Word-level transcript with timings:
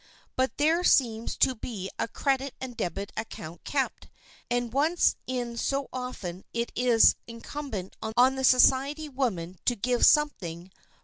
But 0.35 0.57
there 0.57 0.83
seems 0.83 1.37
to 1.37 1.53
be 1.53 1.87
a 1.99 2.07
credit 2.07 2.55
and 2.59 2.75
debit 2.75 3.11
account 3.15 3.63
kept, 3.63 4.09
and 4.49 4.73
once 4.73 5.15
in 5.27 5.57
so 5.57 5.89
often 5.93 6.43
it 6.55 6.71
is 6.75 7.13
incumbent 7.27 7.95
on 8.01 8.33
the 8.35 8.43
society 8.43 9.07
woman 9.09 9.59
to 9.65 9.75
"give 9.75 10.03
something." 10.03 10.71